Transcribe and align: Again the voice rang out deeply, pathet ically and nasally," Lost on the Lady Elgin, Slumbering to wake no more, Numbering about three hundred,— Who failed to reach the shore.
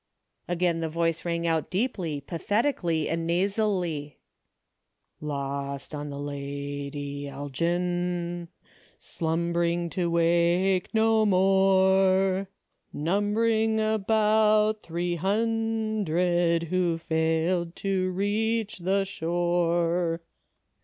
Again 0.47 0.79
the 0.79 0.89
voice 0.89 1.25
rang 1.25 1.45
out 1.45 1.69
deeply, 1.69 2.21
pathet 2.21 2.65
ically 2.65 3.07
and 3.07 3.27
nasally," 3.27 4.17
Lost 5.21 5.93
on 5.93 6.09
the 6.09 6.17
Lady 6.17 7.27
Elgin, 7.27 8.47
Slumbering 8.97 9.91
to 9.91 10.09
wake 10.09 10.91
no 10.95 11.23
more, 11.23 12.49
Numbering 12.91 13.79
about 13.79 14.81
three 14.81 15.17
hundred,— 15.17 16.63
Who 16.71 16.97
failed 16.97 17.75
to 17.75 18.09
reach 18.09 18.79
the 18.79 19.05
shore. 19.05 20.21